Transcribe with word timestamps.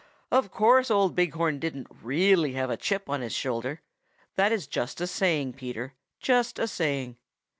Of 0.31 0.49
course 0.49 0.89
old 0.89 1.13
Big 1.15 1.33
Horn 1.35 1.59
didn't 1.59 1.85
really 2.01 2.53
have 2.53 2.71
a 2.71 2.75
chip 2.75 3.07
on 3.07 3.21
his 3.21 3.33
shoulder. 3.35 3.81
That 4.35 4.51
is 4.51 4.65
just 4.65 4.99
a 4.99 5.05
saying, 5.05 5.53
Peter, 5.53 5.93
just 6.19 6.57
a 6.57 6.67
saying. 6.67 7.17